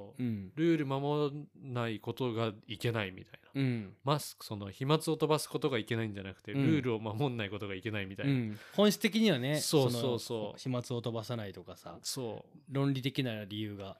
[0.55, 3.93] ルール守らないことがいけないみたいな、うん。
[4.05, 6.65] マスクその飛沫を飛ばすことがいけないんじゃなくて、うん。
[6.65, 8.59] ルールを守んないことがいけないみたいうな、ん。
[8.73, 13.97] 本質的にはねそうそうのそう飛沫を飛ばさないとかさそ論理的な理由が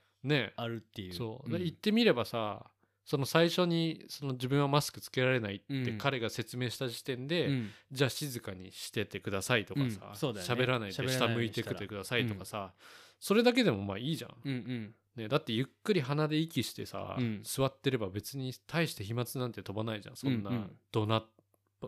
[0.56, 1.12] あるっていう。
[1.12, 2.70] そう、言ってみればさ
[3.08, 5.96] その最初にその自分はマスクつけられないってうん。
[5.96, 7.70] 彼が説明した時点で、うん。
[7.90, 10.14] じゃあ静かにしててくださいとかさうん。
[10.14, 10.54] そうだよね。
[10.54, 12.74] 喋、らないで下向いてくださいとかさ、
[13.18, 14.94] それだけでもまあいいじゃん、うんうん。
[15.16, 17.40] ね、だってゆっくり鼻で息してさ、うん。
[17.44, 20.16] 座ってれば別に大して飛沫なんて飛ばないじゃん。
[20.16, 20.56] そんなうん。
[20.56, 21.26] うん怒鳴っ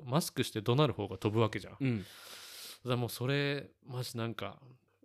[0.06, 2.04] マスクして怒鳴る方が飛ぶわけじゃん、だかうん
[2.86, 4.58] らもうそれマジなんか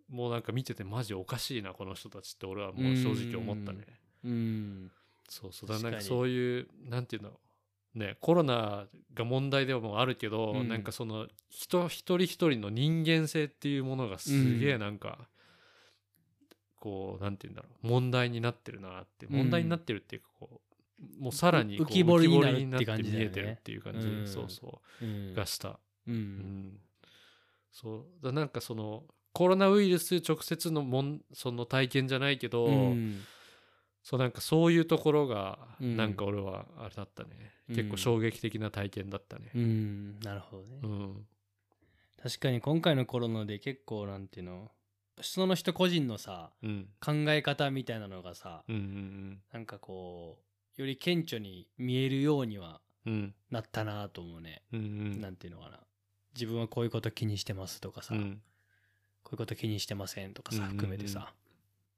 [0.08, 3.86] もうなんか見ててマジおかしいなこの人たちって俺はもう正直思ったね。
[4.24, 4.92] うん
[5.30, 5.70] そうそう。
[5.70, 7.32] だなんかそういうなんていうの
[7.94, 10.68] ねコロナが問題でもあるけど、うん。
[10.68, 15.30] なんかその人一人一人の人間性っていうものがすげえなんか、
[16.76, 19.34] こうなんていうんだろう問題になってるなってうん。
[19.34, 24.28] 問題になってるっていうかこうもうさらに浮き彫りになって見えてるっていう感じ、うん。
[24.28, 25.06] そうそう。
[25.06, 26.16] うんがした、ううん。
[26.16, 26.80] ん、
[27.72, 28.24] そう。
[28.24, 33.26] だなんかそのコロナウイルス直接のもんその体験じゃないけど、うん
[34.06, 35.98] そうなんかそういうところがうん。
[35.98, 37.30] なんか俺はあれだったね、
[37.68, 37.76] うん。
[37.76, 39.50] 結構衝撃的な体験だったね。
[39.56, 40.20] うん。
[40.20, 40.80] なるほどね。
[40.84, 41.26] うん。
[42.22, 44.70] 確かに今回のコロナで結構なんていうの？
[45.22, 46.88] その人個人のさうん。
[47.04, 50.38] 考え方みたいなのがさ、うんうんなんかこ
[50.78, 53.34] うより顕著に見えるようにはうんうん。
[53.50, 54.84] なったなと思うね、うんう
[55.18, 55.20] ん。
[55.20, 55.80] なんていうのかな。
[56.36, 58.40] 自分はこういうこと気にしてますとかさ、うん。
[59.24, 60.78] こういうこと気にしてませんとかさうんうんうん。
[60.78, 61.34] 含めてさ。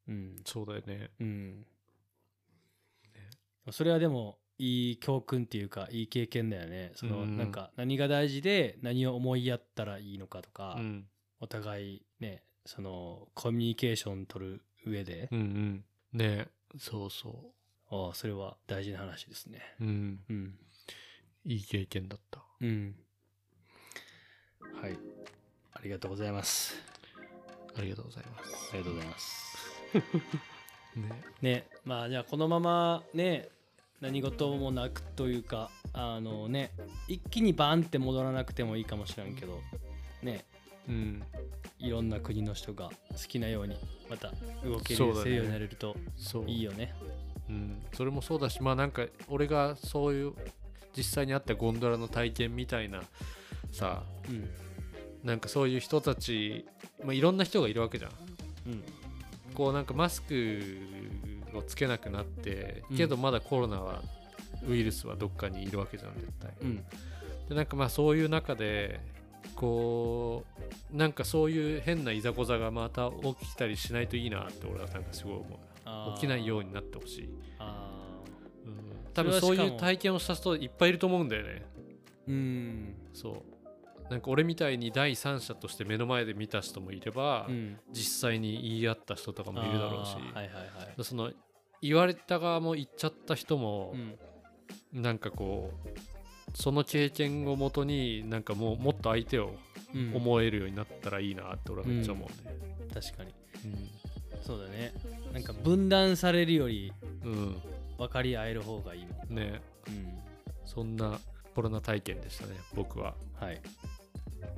[0.07, 0.35] うん。
[0.45, 1.09] そうだよね。
[1.19, 1.65] うん、
[3.71, 6.91] それはでもいい教訓っていうかいい経験だよね。
[6.95, 7.37] その、うん。
[7.37, 11.05] なんか何が大事で何を思いやったらいいのかとか、うん。
[11.39, 15.85] お互いねそのコミュニケーション取る上で、うんうん。
[16.13, 16.47] ね。
[16.79, 17.53] そうそ
[17.89, 19.61] ああそれは大事な話ですね。
[19.79, 20.19] ううん。
[20.29, 20.55] うん。
[21.45, 22.43] いい経験だった。
[22.59, 22.95] うん。
[24.81, 24.97] はい。
[25.73, 26.75] ありがとうございます。
[27.77, 28.69] ありがとうございます。
[28.73, 29.57] ありがとうございます。
[30.97, 31.23] ね。
[31.41, 31.67] ね。
[31.85, 33.49] まあじゃあこのままね
[34.01, 36.71] 何事もなくというかあのね
[37.07, 39.59] 一気にバーンって戻らなくてもいいかもしれんけど
[40.21, 40.45] ね
[40.87, 41.23] うん。
[41.79, 43.77] いろんな国の人が好きなように
[44.09, 44.31] また
[44.63, 45.95] 動けるようになれると
[46.47, 46.93] いいよね。
[47.49, 50.33] うん、それもそうだしまあなんか俺がそういう
[50.95, 53.03] 実際にあったゴンドラの体験みたいな
[53.71, 54.49] さうん。
[55.23, 56.65] なんかそういう人たち、
[57.03, 58.11] まあ、いろんな人がいるわけじゃん。
[58.67, 58.83] うん。
[59.53, 60.61] こうなんかマスク
[61.53, 62.97] をつけなくなってうん。
[62.97, 64.01] けどまだコロナは
[64.67, 66.85] ウイルスはどっかにいるわけじゃん絶対うん。
[67.49, 68.99] でなんかまあそういう中で
[69.55, 70.43] こ
[70.93, 75.59] うなんかそういう変ないざこざがまた起きたりしないといいなって俺はなんかすごい思う。
[76.15, 77.29] 起きないようになってほしい、
[77.59, 77.89] あ
[78.65, 81.65] うん、多分そういう体験をした人いっぱいいると思うんだよね。
[82.27, 82.95] ーうん。
[83.13, 83.56] そう
[84.09, 87.77] なんか俺みたいに第三者として目の前で見た人もいれば、うん。
[87.91, 90.51] 実際に言い合った人とかもいるだろうし、はいはいは
[90.97, 91.03] い。
[91.03, 91.31] その
[91.81, 93.93] 言われた側も言っちゃった人も
[94.93, 95.01] う、ん。
[95.01, 99.55] なんかこうその経験をもとになんかもうもっと相手を
[99.93, 100.15] うん。
[100.15, 102.57] 思えるようになったらいいなって俺はめっちゃ思うね。
[102.93, 103.33] 確かに。
[104.41, 104.93] そうだね。
[105.33, 106.93] なんか分断されるより
[107.23, 107.61] うん、
[107.97, 109.61] 分かり合える方がいいね。
[109.87, 110.19] うん。
[110.65, 111.19] そんな
[111.55, 113.15] コロナ体験でしたね僕は。
[113.39, 113.61] はい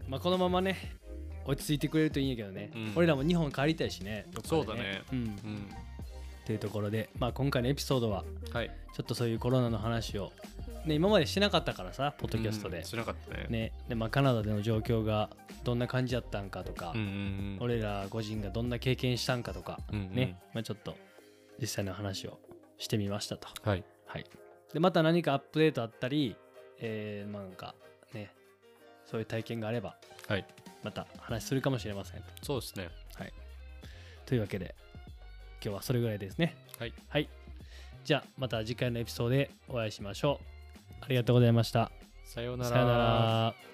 [0.09, 0.97] まあこのままね
[1.45, 2.93] 落ち着いてくれるといいんやけどね、うん。
[2.95, 5.03] 俺らも日本帰りたいしねどっかでそうだね。
[5.11, 5.19] うん。
[5.19, 5.69] うん、
[6.45, 8.71] というところで、まあ、今回のエピソードははい。
[8.95, 10.31] ちょっとそういうコロナの話を、
[10.85, 12.79] ね、今までしなかったからさポッドキャストで。
[12.79, 13.47] うん、しなかったね。
[13.49, 13.71] ね。
[13.87, 15.29] でまあ、カナダでの状況が
[15.63, 20.15] どんな感じだったんかとか、うんうんうん、俺ら個人がどんな経験したんかとか、うんうん。
[20.15, 20.95] ね、まあ、ちょっと
[21.61, 22.39] 実際の話を
[22.77, 23.47] してみましたと。
[23.63, 23.83] はい。
[24.05, 24.25] はい、
[24.73, 26.35] でまた何かアップデートあったり、
[26.79, 27.88] えーまあなんかね
[29.09, 29.95] そういう体験があれば
[30.27, 30.45] はい。
[30.83, 32.23] また話するかもしれません。
[32.41, 32.89] そうですね。
[34.25, 34.75] というわけで
[35.59, 36.55] 今日はそれぐらいですね。
[36.77, 36.93] はい。
[37.09, 37.27] はい。
[38.05, 40.93] じゃあまた次回のエピソードでお会いしましょう。
[41.01, 41.91] ありがとうございました。
[42.25, 42.69] さようなら。
[42.69, 43.68] さよなら。